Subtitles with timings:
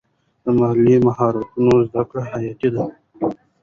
[0.43, 2.83] د مالي مهارتونو زده کړه حیاتي ده.